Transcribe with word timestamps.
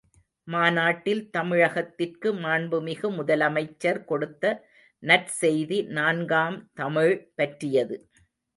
மாநாட்டில் 0.47 1.21
தமிழகத்திற்கு 1.37 2.29
மாண்புமிகு 2.45 3.09
முதலமைச்சர் 3.19 4.01
கொடுத்த 4.03 4.53
நற்செய்தி 5.03 5.79
நான்காம் 5.99 6.59
தமிழ் 6.73 7.15
பற்றியது. 7.35 7.97